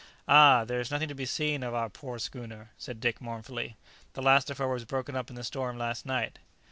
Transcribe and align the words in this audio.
"Ah! 0.27 0.65
there 0.65 0.79
is 0.79 0.89
nothing 0.89 1.09
to 1.09 1.13
be 1.13 1.27
seen 1.27 1.61
of 1.61 1.75
our 1.75 1.87
poor 1.87 2.17
schooner!" 2.17 2.71
said 2.75 2.99
Dick 2.99 3.21
mournfully; 3.21 3.77
"the 4.13 4.23
last 4.23 4.49
of 4.49 4.57
her 4.57 4.67
was 4.67 4.83
broken 4.83 5.15
up 5.15 5.29
in 5.29 5.35
the 5.35 5.43
storm 5.43 5.77
last 5.77 6.07
night." 6.07 6.39